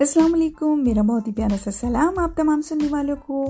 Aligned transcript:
السلام 0.00 0.34
علیکم، 0.34 0.80
میرا 0.84 1.02
بہت 1.02 1.26
ہی 1.28 1.32
پیارا 1.32 1.56
سا 1.64 1.70
سلام 1.70 2.18
آپ 2.18 2.36
تمام 2.36 2.62
سننے 2.62 2.86
والوں 2.90 3.16
کو۔ 3.16 3.44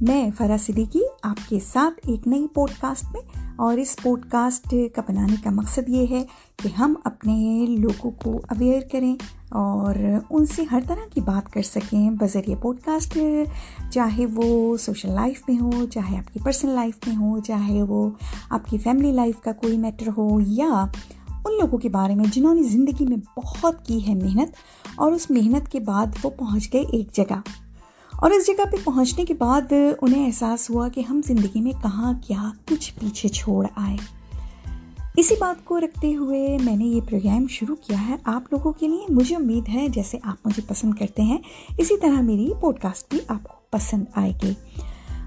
میں 0.00 0.28
فرا 0.38 0.56
صدیقی 0.62 1.00
آپ 1.22 1.48
کے 1.48 1.58
ساتھ 1.66 2.08
ایک 2.08 2.26
نئی 2.28 2.46
پوڈ 2.54 2.70
کاسٹ 2.80 3.04
میں، 3.12 3.22
اور 3.56 3.78
اس 3.78 3.96
پوڈ 4.02 4.24
کاسٹ 4.30 4.74
کا 4.94 5.02
بنانے 5.08 5.34
کا 5.44 5.50
مقصد 5.50 5.88
یہ 5.88 6.06
ہے 6.10 6.22
کہ 6.56 6.68
ہم 6.78 6.94
اپنے 7.04 7.66
لوگوں 7.68 8.10
کو 8.22 8.36
اویئر 8.50 8.82
کریں 8.92 9.14
اور 9.50 9.94
ان 10.30 10.46
سے 10.46 10.64
ہر 10.70 10.80
طرح 10.88 11.08
کی 11.14 11.20
بات 11.20 11.52
کر 11.52 11.62
سکیں۔ 11.62 12.10
بذریعہ 12.10 12.62
پوڈ 12.62 12.80
کاسٹ 12.80 13.18
چاہے 13.92 14.26
وہ 14.34 14.76
سوشل 14.76 15.12
لائف 15.12 15.42
میں 15.48 15.60
ہو، 15.60 15.70
چاہے 15.86 16.18
آپ 16.18 16.32
کی 16.34 16.40
پرسنل 16.44 16.70
لائف 16.70 17.06
میں 17.06 17.16
ہو، 17.16 17.38
چاہے 17.40 17.82
وہ 17.82 18.08
آپ 18.50 18.70
کی 18.70 18.78
فیملی 18.78 19.12
لائف 19.12 19.42
کا 19.42 19.52
کوئی 19.52 19.76
میٹر 19.78 20.08
ہو، 20.16 20.28
یا 20.40 20.84
ان 21.44 21.58
لوگوں 21.58 21.78
کے 21.78 21.88
بارے 21.88 22.14
میں 22.14 22.24
جنہوں 22.32 22.54
نے 22.54 22.62
زندگی 22.62 23.06
میں 23.06 23.16
بہت 23.36 23.86
کی 23.86 24.08
ہے 24.08 24.14
محنت 24.14 24.48
اور 24.96 25.12
اس 25.12 25.30
محنت 25.30 25.72
کے 25.72 25.80
بعد 25.80 26.06
وہ 26.22 26.30
پہنچ 26.30 26.72
گئے 26.72 26.80
ایک 26.80 27.12
جگہ۔ 27.12 27.40
اور 28.16 28.30
اس 28.30 28.46
جگہ 28.46 28.64
پہ 28.72 28.76
پہنچنے 28.84 29.24
کے 29.24 29.34
بعد 29.34 29.72
انہیں 30.00 30.26
احساس 30.26 30.70
ہوا 30.70 30.88
کہ 30.88 31.02
ہم 31.10 31.20
زندگی 31.26 31.60
میں 31.60 31.72
کہاں 31.82 32.12
کیا 32.26 32.50
کچھ 32.68 32.94
پیچھے 33.00 33.28
چھوڑ 33.28 33.66
آئے۔ 33.76 33.96
اسی 35.16 35.34
بات 35.40 35.64
کو 35.64 35.80
رکھتے 35.80 36.16
ہوئے 36.16 36.58
میں 36.64 36.76
نے 36.76 36.84
یہ 36.84 37.00
پروگرام 37.10 37.46
شروع 37.46 37.76
کیا 37.76 38.08
ہے 38.08 38.16
آپ 38.24 38.52
لوگوں 38.52 38.72
کے 38.72 38.88
لیے۔ 38.88 39.06
مجھے 39.08 39.36
امید 39.36 39.68
ہے 39.68 39.88
جیسے 39.88 40.18
آپ 40.22 40.46
مجھے 40.46 40.62
پسند 40.68 40.94
کرتے 40.94 41.22
ہیں، 41.22 41.38
اسی 41.78 41.98
طرح 41.98 42.20
میری 42.20 42.50
پوڈ 42.60 42.78
کاسٹ 42.78 43.10
بھی 43.10 43.18
آپ 43.28 43.44
کو 43.44 43.54
پسند 43.70 44.04
آئے 44.14 44.32
گی۔ 44.42 44.52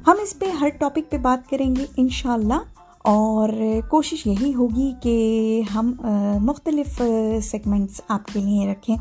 ہم 0.07 0.13
اس 0.21 0.39
پہ 0.39 0.45
ہر 0.45 0.69
ٹاپک 0.69 1.11
پہ 1.11 1.17
بات 1.17 1.49
کریں 1.49 1.75
گے 1.75 1.85
انشاءاللہ۔ 1.97 2.72
اور 3.03 3.49
کوشش 3.89 4.25
یہی 4.27 4.53
ہوگی 4.53 4.91
کہ 5.01 5.61
ہم 5.75 5.93
مختلف 6.41 7.01
سیگمنٹس 7.43 8.01
آپ 8.07 8.25
کے 8.33 8.39
لیے 8.39 8.71
رکھیں، 8.71 8.95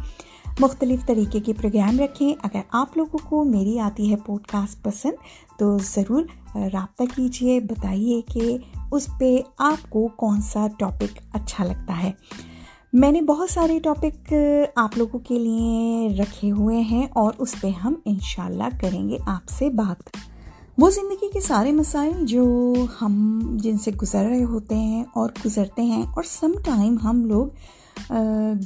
مختلف 0.60 1.06
طریقے 1.06 1.40
کے 1.40 1.52
پروگرام 1.52 2.00
رکھیں۔ 2.00 2.32
اگر 2.42 2.60
آپ 2.72 2.96
لوگوں 2.96 3.18
کو 3.28 3.44
میری 3.44 3.78
آتی 3.78 4.10
ہے 4.10 4.16
پوڈ 4.16 4.46
کاسٹ 4.46 4.82
پسند، 4.82 5.12
تو 5.58 5.76
ضرور 5.84 6.24
رابطہ 6.54 7.04
کیجیے، 7.16 7.60
بتائیے 7.60 8.20
کہ 8.22 8.56
اس 8.92 9.08
پہ 9.18 9.36
آپ 9.58 9.90
کو 9.90 10.08
کون 10.16 10.40
سا 10.42 10.66
ٹاپک 10.78 11.18
اچھا 11.32 11.64
لگتا 11.64 12.02
ہے۔ 12.02 12.10
میں 12.92 13.12
نے 13.12 13.22
بہت 13.22 13.50
سارے 13.50 13.78
ٹاپک 13.78 14.34
آپ 14.76 14.98
لوگوں 14.98 15.18
کے 15.18 15.38
لیے 15.38 16.08
رکھے 16.16 16.50
ہوئے 16.50 16.80
ہیں 16.80 17.06
اور 17.12 17.32
اس 17.38 17.54
پہ 17.60 17.68
ہم 17.84 17.94
انشاءاللہ 18.04 18.68
کریں 18.80 19.08
گے 19.08 19.16
آپ 19.26 19.48
سے 19.48 19.70
بات۔ 19.70 20.16
وہ 20.78 20.90
زندگی 20.90 21.28
کے 21.32 21.40
سارے 21.40 21.72
مسائل 21.72 22.26
جو 22.26 22.74
ہم 23.02 23.40
جن 23.60 23.78
سے 23.78 23.90
گزر 24.02 24.24
رہے 24.24 24.44
ہوتے 24.44 24.74
ہیں 24.74 25.04
اور 25.14 25.30
گزرتے 25.46 25.82
ہیں 25.82 26.02
اور 26.02 26.22
سم 26.22 26.52
ٹائم 26.64 26.96
ہم 27.04 27.24
لوگ 27.24 27.46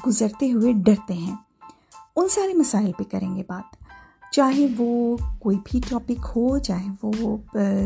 گزرتے 0.07 0.53
ہوئے 0.53 0.73
ڈرتے 0.73 1.15
ہیں، 1.15 1.37
ان 2.17 2.29
سارے 2.29 2.55
مسائل 2.55 2.93
پہ 2.99 3.05
کریں 3.11 3.37
گے 3.37 3.43
بات۔ 3.49 3.85
چاہے 4.33 4.67
وہ 4.79 5.17
کوئی 5.39 5.59
بھی 5.65 5.81
ٹاپک 5.89 6.27
ہو، 6.37 6.59
چاہے 6.59 6.89
وہ 7.03 7.37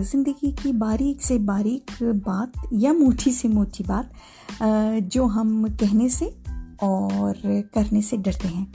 زندگی 0.03 0.51
کی 0.63 0.73
باریک 0.73 1.25
سے 1.25 1.39
باریک 1.39 2.03
بات 2.25 2.67
یا 2.71 2.93
موٹی 2.93 3.33
سے 3.33 3.49
موٹی 3.49 3.85
بات 3.87 4.63
جو 5.01 5.25
ہم 5.25 5.67
کہنے 5.79 6.09
سے 6.09 6.29
اور 6.81 7.35
کرنے 7.75 8.01
سے 8.01 8.17
ڈرتے 8.17 8.49
ہیں۔ 8.49 8.67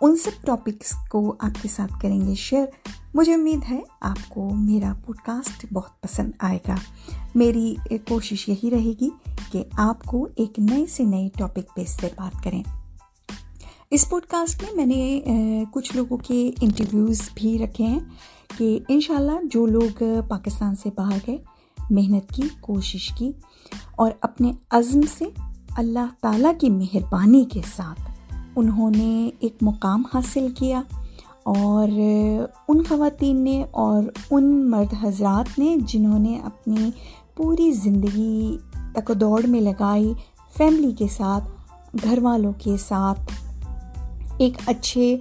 ان 0.00 0.16
سب 0.16 0.46
ٹاپکس 0.46 0.92
کو 1.10 1.34
آپ 1.38 1.62
کے 1.62 1.68
ساتھ 1.68 2.00
کریں 2.00 2.20
گے۔ 2.20 2.34
شیئر 2.34 2.66
مجھے 3.14 3.34
امید 3.34 3.58
ہے 3.70 3.80
آپ 4.00 4.28
کو 4.28 4.50
میرا 4.54 4.92
پوڈ 5.06 5.16
کاسٹ 5.16 5.66
بہت 5.72 6.00
پسند 6.00 6.30
آئے 6.38 6.58
گا۔ 6.68 6.74
میری 7.34 7.74
کوشش 8.08 8.48
یہی 8.48 8.70
رہے 8.70 8.92
گی 9.00 9.08
کہ 9.52 9.64
آپ 9.72 10.02
کو 10.02 10.28
ایک 10.36 10.58
نئے 10.58 10.86
سے 10.86 11.04
نئے 11.04 11.28
ٹاپک 11.38 11.76
پہ 11.76 11.84
سے 11.84 12.08
بات 12.16 12.44
کریں۔ 12.44 12.62
اس 13.90 14.10
پوڈ 14.10 14.22
کاسٹ 14.22 14.62
میں 14.62 14.74
میں 14.74 14.86
نے 14.86 15.20
کچھ 15.70 15.96
لوگوں 15.96 16.16
کے 16.16 16.50
انٹرویوز 16.60 17.20
بھی 17.34 17.58
رکھے 17.58 17.86
ہیں 17.86 18.00
کہ 18.58 18.78
انشاءاللہ 18.88 19.46
جو 19.50 19.66
لوگ 19.66 20.02
پاکستان 20.28 20.76
سے 20.76 20.90
باہر 20.94 21.18
گئے، 21.26 21.38
محنت 21.90 22.32
کی، 22.34 22.42
کوشش 22.60 23.12
کی 23.18 23.32
اور 23.96 24.12
اپنے 24.20 24.52
عزم 24.70 25.00
سے 25.18 25.24
اللہ 25.76 26.06
تعالیٰ 26.22 26.52
کی 26.60 26.70
مہربانی 26.70 27.44
کے 27.44 27.60
ساتھ 27.76 28.02
انہوں 28.56 28.90
نے 28.90 29.30
ایک 29.40 29.56
مقام 29.62 30.02
حاصل 30.14 30.48
کیا۔ 30.58 30.82
اور 31.44 31.88
ان 32.68 32.82
خواتین 32.88 33.44
نے 33.44 33.64
اور 33.70 34.02
ان 34.30 34.70
مرد 34.70 34.94
حضرات 35.02 35.58
نے 35.58 35.76
جنہوں 35.78 36.18
نے 36.18 36.38
اپنی 36.44 36.90
پوری 37.36 37.70
زندگی 37.70 38.56
تک 38.92 39.12
دوڑ 39.20 39.46
میں 39.46 39.60
لگائی، 39.60 40.12
فیملی 40.56 40.92
کے 40.92 41.06
ساتھ، 41.08 41.44
گھر 42.04 42.18
والوں 42.22 42.52
کے 42.58 42.76
ساتھ، 42.76 43.20
ایک 44.38 44.52
اچھے 44.66 45.16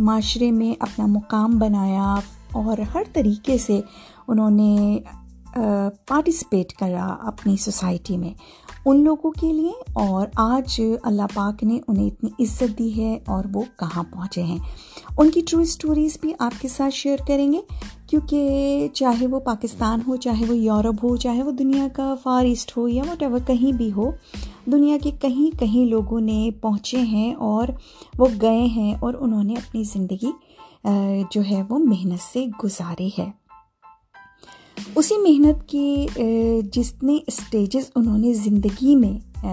معاشرے 0.00 0.50
میں 0.50 0.72
اپنا 0.80 1.06
مقام 1.06 1.58
بنایا 1.58 2.14
اور 2.52 2.78
ہر 2.94 3.02
طریقے 3.12 3.58
سے 3.58 3.80
انہوں 4.28 4.50
نے 4.50 4.98
پارٹیسپیٹ 5.54 6.72
کرا 6.72 7.06
اپنی 7.20 7.56
سوسائٹی 7.56 8.16
میں 8.16 8.32
ان 8.86 9.02
لوگوں 9.04 9.30
کے 9.30 9.52
لیے 9.52 9.72
اور 9.92 10.26
آج 10.36 10.80
اللہ 11.02 11.22
پاک 11.34 11.64
نے 11.64 11.78
انہیں 11.88 12.06
اتنی 12.06 12.30
عزت 12.40 12.78
دی 12.78 12.90
ہے 12.96 13.18
اور 13.26 13.44
وہ 13.54 13.62
کہاں 13.78 14.02
پہنچے 14.10 14.42
ہیں۔ 14.42 14.58
ان 15.18 15.30
کی 15.30 15.40
ٹرو 15.48 15.60
اسٹوریز 15.60 16.16
بھی 16.20 16.32
آپ 16.38 16.60
کے 16.60 16.68
ساتھ 16.68 16.94
شیئر 16.94 17.18
کریں 17.26 17.52
گے 17.52 17.60
کیونکہ 18.06 18.88
چاہے 18.94 19.26
وہ 19.26 19.40
پاکستان 19.40 20.00
ہو، 20.06 20.16
چاہے 20.16 20.44
وہ 20.48 20.56
یورپ 20.56 21.04
ہو، 21.04 21.16
چاہے 21.16 21.42
وہ 21.42 21.50
دنیا 21.50 21.86
کا 21.92 22.14
فار 22.22 22.44
ایسٹ 22.44 22.76
ہو 22.76 22.88
یا 22.88 23.02
وٹ 23.12 23.22
ایور 23.22 23.38
کہیں 23.46 23.72
بھی 23.72 23.92
ہو، 23.92 24.10
دنیا 24.66 24.96
کے 25.02 25.10
کہیں 25.20 25.58
کہیں 25.58 25.84
لوگوں 25.84 26.20
نے 26.20 26.50
پہنچے 26.60 27.00
ہیں 27.00 27.34
اور 27.34 27.68
وہ 28.18 28.26
گئے 28.42 28.64
ہیں 28.66 28.94
اور 29.00 29.14
انہوں 29.20 29.44
نے 29.44 29.54
اپنی 29.54 29.82
زندگی 29.84 30.30
جو 31.32 31.42
ہے 31.50 31.62
وہ 31.68 31.78
محنت 31.78 32.22
سے 32.22 32.46
گزاری 32.64 33.08
ہے۔ 33.18 33.30
اسی 34.96 35.18
محنت 35.18 35.68
کی 35.68 36.06
جتنے 36.72 37.18
اسٹیجز 37.26 37.90
انہوں 37.96 38.18
نے 38.18 38.32
زندگی 38.34 38.94
میں 38.96 39.46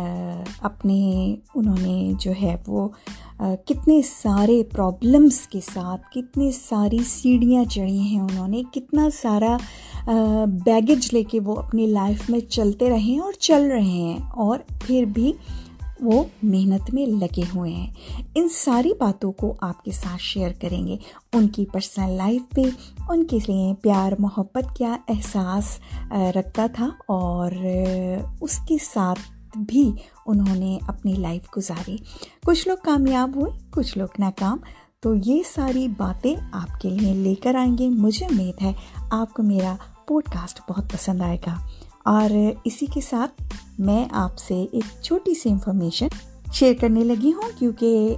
اپنے 0.62 1.36
انہوں 1.56 1.76
نے 1.82 2.12
جو 2.20 2.32
ہے 2.42 2.56
وہ 2.68 2.88
کتنے 3.66 4.02
سارے 4.02 4.64
پرابلمس 4.64 5.40
کے 5.48 5.60
ساتھ 5.74 6.02
کتنی 6.12 6.52
ساری 6.52 6.98
سیڑھیاں 7.08 7.64
چڑھی 7.66 8.00
ہیں 8.00 8.20
انہوں 8.20 8.48
نے، 8.48 8.64
کتنا 8.74 9.08
سارا 9.22 9.58
بیگیج 10.66 11.10
لے 11.14 11.24
کے 11.24 11.40
وہ 11.40 11.56
اپنی 11.56 11.86
لائف 11.88 12.30
میں 12.30 12.40
چلتے 12.40 12.90
رہے 12.90 12.98
ہیں 12.98 13.20
اور 13.20 13.34
چل 13.40 13.70
رہے 13.72 13.82
ہیں 13.82 14.18
اور 14.36 14.60
پھر 14.80 15.06
بھی 15.06 15.32
وہ 16.02 16.24
محنت 16.44 16.94
میں 16.94 17.06
لگے 17.06 17.42
ہوئے 17.56 17.72
ہیں۔ 17.72 17.94
ان 18.36 18.50
ساری 18.50 18.92
باتوں 19.00 19.32
کو 19.32 19.56
آپ 19.62 19.84
کے 19.84 19.92
ساتھ 19.92 20.22
شیئر 20.22 20.52
کریں 20.62 20.88
گے۔ 20.88 20.98
ان 21.34 21.48
کی 21.48 21.66
پرسنل 21.66 22.12
لائف 22.12 22.42
پہ، 22.56 22.62
ان 23.10 23.26
کے 23.26 23.38
لیے 23.48 23.74
پیار، 23.82 24.12
محبت 24.20 24.76
کیا 24.78 24.98
احساس 25.08 25.80
رکھتا 26.12 26.68
تھا 26.74 26.90
اور 27.08 27.52
اس 28.42 28.60
کے 28.68 28.78
ساتھ 28.82 29.20
بھی 29.58 29.92
انہوں 30.26 30.56
نے 30.56 30.78
اپنی 30.88 31.14
لائف 31.14 31.58
گزاری۔ 31.58 31.98
کچھ 32.46 32.68
لوگ 32.68 32.78
کامیاب 32.84 33.36
ہوئے، 33.36 33.52
کچھ 33.72 33.98
لوگ 33.98 34.08
ناکام۔ 34.20 34.58
تو 35.00 35.14
یہ 35.26 35.44
ساری 35.56 35.88
باتیں 35.88 36.36
آپ 36.52 36.82
کے 36.82 36.90
لیے 36.90 37.14
لے 37.14 37.36
کر 37.36 37.56
آئیں 37.56 37.78
گے۔ 37.78 37.90
مجھے 37.90 38.26
امید 38.26 38.62
ہے 38.62 38.74
آپ 39.12 39.34
کو 39.34 39.44
میرا 39.44 39.76
پوڈ 40.08 40.24
کاسٹ 40.24 40.62
بہت 40.70 40.94
پسند 40.94 41.22
آئے 41.22 41.38
گا۔ 41.48 41.56
اور 42.08 42.30
اسی 42.64 42.86
کے 42.86 43.02
ساتھ 43.02 43.42
میں 43.80 44.06
آپ 44.12 44.38
سے 44.38 44.66
ایک 44.72 45.02
چھوٹی 45.02 45.34
سی 45.34 45.50
انفارمیشن 45.50 46.08
شیئر 46.54 46.74
کرنے 46.82 47.04
لگی 47.04 47.34
ہوں 47.34 47.60
کیونکہ 47.60 48.16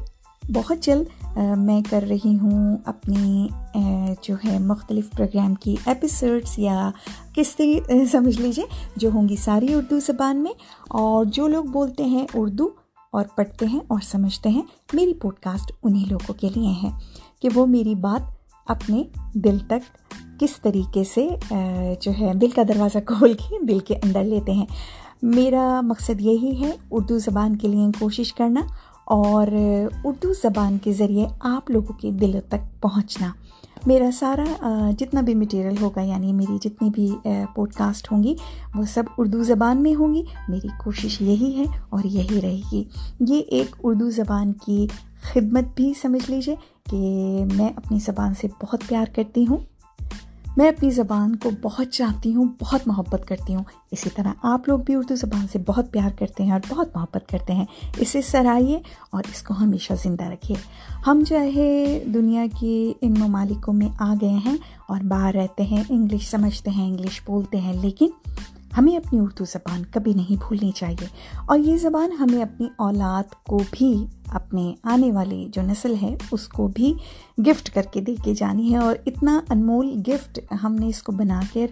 بہت 0.54 0.78
جلد 0.82 1.26
میں 1.58 1.82
کر 1.90 2.06
رہی 2.10 2.38
ہوں 2.42 2.78
اپنی 2.86 3.48
جو 4.22 4.36
ہے 4.46 4.60
مختلف 4.60 5.12
پروگرام 5.12 5.56
کی 5.56 5.76
ایپیسوڈس 5.86 6.60
یا 6.60 6.92
کس 7.36 7.56
طریقے 7.56 8.06
سمجھ 8.06 8.42
لیجیے 8.42 8.66
جو 8.96 9.10
ہوں 9.14 9.30
گی 9.30 9.36
ساری 9.36 9.74
اردو 9.74 10.00
زبان 10.00 10.38
میں 10.38 10.54
اور 10.90 11.26
جو 11.26 11.48
لوگ 11.48 11.64
بولتے 11.64 12.06
ہیں 12.06 12.28
اردو 12.34 12.70
اور 13.12 13.26
پڑھتے 13.36 13.66
ہیں 13.66 13.80
اور 13.88 14.00
سمجھتے 14.04 14.50
ہیں، 14.50 14.64
میری 14.94 15.14
پوڈ 15.14 15.40
کاسٹ 15.40 15.72
انہیں 15.84 16.10
لوگوں 16.10 16.34
کے 16.34 16.50
لیے 16.56 16.70
ہیں 16.70 17.00
کہ 17.42 17.50
وہ 17.54 17.66
میری 17.66 17.96
بات 17.96 18.40
اپنے 18.68 19.04
دل 19.34 19.58
تک 19.68 19.98
کس 20.40 20.62
طریقے 20.62 21.04
سے 21.04 21.28
جو 22.02 22.12
ہے، 22.20 22.34
دل 22.34 22.50
کا 22.50 22.62
دروازہ 22.68 22.98
کھول 23.06 23.34
کے 23.34 23.66
دل 23.66 23.80
کے 23.80 23.96
اندر 23.96 24.24
لیتے 24.24 24.52
ہیں۔ 24.52 24.66
میرا 25.22 25.82
مقصد 25.84 26.22
یہی 26.22 26.62
ہے، 26.62 26.72
اردو 26.92 27.18
زبان 27.18 27.56
کے 27.56 27.68
لیے 27.68 27.88
کوشش 28.00 28.34
کرنا 28.34 28.62
اور 29.06 29.48
اردو 30.04 30.34
زبان 30.34 30.78
کے 30.84 30.94
ذریعے 30.94 31.26
آپ 31.40 31.70
لوگوں 31.72 31.94
کے 31.94 32.12
دل 32.12 32.40
تک 32.50 32.82
پہنچنا۔ 32.82 33.32
میرا 33.86 34.10
سارا 34.14 34.90
جتنا 35.00 35.22
بھی 35.22 35.36
مٹیریل 35.36 35.76
ہوگا 35.82 36.02
یعنی 36.02 36.34
میری 36.34 36.58
جتنی 36.62 36.90
بھی 36.90 37.30
پوڈ 37.56 37.74
کاسٹ 37.74 38.12
ہوں 38.12 38.24
گی، 38.24 38.36
وہ 38.76 38.84
سب 38.84 39.04
اردو 39.18 39.44
زبان 39.44 39.84
میں 39.84 39.96
ہوں 39.96 40.14
گی۔ 40.14 40.24
میری 40.48 40.68
کوشش 40.84 41.22
یہی 41.22 41.58
ہے 41.58 41.80
اور 41.90 42.04
یہی 42.04 42.42
رہے 42.42 42.62
گی۔ 42.72 42.84
یہ 43.20 43.42
ایک 43.48 43.76
اردو 43.84 44.10
زبان 44.10 44.54
کی 44.54 44.88
خدمت 45.22 45.64
بھی، 45.76 45.94
سمجھ 46.02 46.32
لیجیے 46.32 46.56
کہ 46.90 46.98
میں 47.58 47.70
اپنی 47.76 48.00
زبان 48.00 48.34
سے 48.34 48.48
بہت 48.64 48.80
پیار 48.88 49.06
کرتی 49.16 49.46
ہوں۔ 49.48 49.58
میں 50.60 50.70
اپنی 50.70 50.90
زبان 50.90 51.36
کو 51.36 51.50
بہت 51.62 51.88
چاہتی 51.88 52.36
ہوں، 52.36 52.46
بہت 52.62 52.88
محبت 52.88 53.28
کرتی 53.28 53.56
ہوں۔ 53.56 53.64
اسی 53.92 54.10
طرح 54.16 54.34
آپ 54.44 54.70
لوگ 54.70 54.80
بھی 54.80 54.96
اردو 54.96 55.16
زبان 55.16 55.48
سے 55.52 55.60
بہت 55.68 55.92
پیار 55.92 56.10
کرتے 56.20 56.44
ہیں 56.44 56.52
اور 56.52 56.60
بہت 56.70 56.96
محبت 56.96 57.30
کرتے 57.30 57.54
ہیں۔ 57.54 57.66
اسے 57.98 58.22
سرائیے 58.22 58.80
اور 59.12 59.24
اس 59.32 59.42
کو 59.42 59.54
ہمیشہ 59.60 59.94
زندہ 60.04 60.24
رکھیے۔ 60.24 60.58
ہم 61.08 61.24
چاہے 61.28 62.04
دنیا 62.14 62.46
کے 62.60 62.94
ان 63.02 63.14
ممالکوں 63.20 63.74
میں 63.74 63.90
آ 64.00 64.14
گئے 64.22 64.38
ہیں 64.46 64.58
اور 64.88 65.02
باہر 65.02 65.34
رہتے 65.34 65.64
ہیں، 65.64 65.84
انگلش 65.90 66.30
سمجھتے 66.30 66.72
ہیں، 66.72 66.88
انگلش 66.88 67.22
بولتے 67.26 67.58
ہیں، 67.58 67.74
لیکن 67.82 68.08
ہمیں 68.78 68.98
اپنی 68.98 69.20
اردو 69.20 69.46
زبان 69.46 69.84
کبھی 69.94 70.14
نہیں 70.14 70.36
بھولنی 70.48 70.72
چاہیے 70.72 71.06
اور 71.46 71.60
یہ 71.60 71.78
زبان 71.78 72.12
ہمیں 72.12 72.44
اپنی 72.44 72.68
اولاد 72.78 73.44
کو 73.44 73.60
بھی 73.72 74.06
اپنے 74.28 74.74
آنے 74.84 75.12
والی 75.12 75.48
جو 75.54 75.62
نسل 75.62 75.96
ہے، 76.02 76.16
اس 76.32 76.48
کو 76.48 76.68
بھی 76.68 76.94
گفٹ 77.38 77.74
کر 77.74 77.82
کے 77.94 78.02
دے 78.02 78.16
کے 78.24 78.34
جانی 78.36 78.72
ہے 78.72 78.78
اور 78.78 78.96
اتنا 79.06 79.40
انمول 79.50 80.02
گفٹ 80.08 80.40
ہم 80.64 80.76
نے 80.76 80.88
اس 80.88 81.04
کو 81.04 81.12
بنا 81.12 81.42
کر 81.54 81.68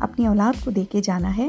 اپنی 0.00 0.26
اولاد 0.26 0.64
کو 0.64 0.70
دے 0.70 0.84
کے 0.84 1.00
جانا 1.02 1.36
ہے 1.36 1.48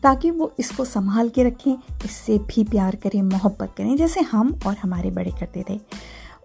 تاکہ 0.00 0.30
وہ 0.30 0.48
اس 0.58 0.70
کو 0.70 0.84
سنبھال 0.84 1.28
کے 1.28 1.44
رکھیں، 1.44 1.76
اس 2.04 2.10
سے 2.10 2.36
بھی 2.46 2.64
پیار 2.64 2.94
کریں، 3.02 3.22
محبت 3.22 3.76
کریں، 3.76 3.96
جیسے 3.96 4.20
ہم 4.32 4.50
اور 4.62 4.74
ہمارے 4.84 5.10
بڑے 5.10 5.30
کرتے 5.40 5.62
تھے۔ 5.62 5.78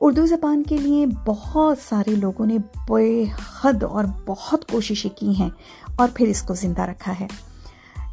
اردو 0.01 0.25
زبان 0.25 0.63
کے 0.63 0.77
لیے 0.77 1.05
بہت 1.25 1.77
سارے 1.89 2.15
لوگوں 2.15 2.45
نے 2.45 2.57
بے 2.89 3.23
حد 3.61 3.83
اور 3.83 4.03
بہت 4.25 4.71
کوششیں 4.71 5.17
کی 5.17 5.35
ہیں 5.35 5.49
اور 5.95 6.07
پھر 6.13 6.27
اس 6.27 6.41
کو 6.41 6.53
زندہ 6.53 6.81
رکھا 6.81 7.13
ہے۔ 7.19 7.27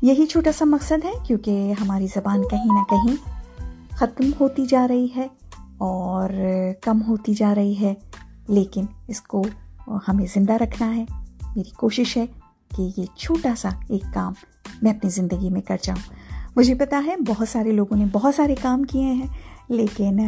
یہی 0.03 0.27
چھوٹا 0.27 0.53
سا 0.53 0.65
مقصد 0.65 1.05
ہے، 1.05 1.13
کیونکہ 1.27 1.73
ہماری 1.81 2.07
زبان 2.07 2.43
کہیں 2.51 2.65
نہ 2.65 2.83
کہیں 2.91 3.17
ختم 3.91 4.31
ہوتی 4.41 4.67
جا 4.67 4.89
رہی 4.89 5.09
ہے 5.17 5.27
اور 5.79 6.31
کم 6.83 7.03
ہوتی 7.09 7.35
جا 7.35 7.55
رہی 7.55 7.81
ہے۔ 7.81 7.95
لیکن 8.49 8.85
اس 9.09 9.21
کو 9.21 9.45
ہمیں 10.09 10.27
زندہ 10.35 10.53
رکھنا 10.53 10.97
ہے۔ 10.97 11.05
میری 11.57 11.71
کوشش 11.71 12.17
ہے 12.17 12.27
کہ 12.77 12.89
یہ 12.97 13.05
چھوٹا 13.17 13.55
سا 13.59 13.69
ایک 13.89 14.03
کام 14.15 14.33
میں 14.83 14.91
اپنی 14.91 15.11
زندگی 15.11 15.51
میں 15.51 15.61
کر 15.61 15.77
جاؤں۔ 15.83 16.15
مجھے 16.57 16.75
پتا 16.75 17.03
ہے 17.07 17.15
بہت 17.27 17.49
سارے 17.49 17.73
لوگوں 17.73 17.97
نے 17.97 18.05
بہت 18.13 18.35
سارے 18.35 18.55
کام 18.63 18.85
کیے 18.85 19.13
ہیں، 19.13 19.27
لیکن 19.69 20.21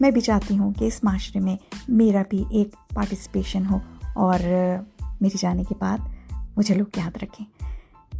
میں 0.00 0.10
بھی 0.10 0.20
چاہتی 0.20 0.58
ہوں 0.58 0.72
کہ 0.72 0.84
اس 0.84 1.04
معاشرے 1.04 1.40
میں 1.40 1.56
میرا 1.88 2.22
بھی 2.30 2.44
ایک 2.50 2.68
پارٹیسپیشن 2.94 3.62
ہو 3.70 3.78
اور 4.14 4.38
میرے 5.20 5.36
جانے 5.38 5.64
کے 5.64 5.74
بعد 5.78 5.98
مجھے 6.56 6.74
لوگ 6.74 6.86
یاد 6.96 7.16
رکھیں۔ 7.22 7.61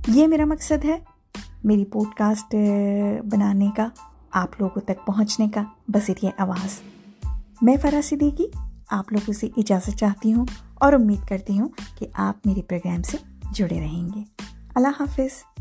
یہ 0.08 0.26
میرا 0.26 0.44
مقصد 0.44 0.84
ہے 0.84 0.98
میری 1.64 1.84
پوڈ 1.84 2.14
کاسٹ 2.14 2.54
بنانے 3.30 3.70
کا، 3.76 3.88
آپ 4.30 4.48
لوگوں 4.58 4.80
تک 4.80 5.06
پہنچنے 5.06 5.48
کا 5.48 5.62
بذریعہ 5.88 6.24
یہ 6.24 6.42
آواز۔ 6.42 6.80
میں 7.62 7.76
فرا 7.82 8.00
صدیقی، 8.04 8.46
آپ 8.90 9.12
لوگوں 9.12 9.32
سے 9.32 9.48
اجازت 9.56 9.90
چاہتی 9.96 10.32
ہوں 10.32 10.46
اور 10.74 10.92
امید 10.92 11.28
کرتی 11.28 11.60
ہوں 11.60 11.68
کہ 11.98 12.06
آپ 12.12 12.46
میرے 12.46 12.62
پروگرام 12.62 13.02
سے 13.02 13.18
جڑے 13.54 13.80
رہیں 13.80 14.08
گے۔ 14.14 14.22
اللہ 14.74 14.88
حافظ۔ 14.88 15.51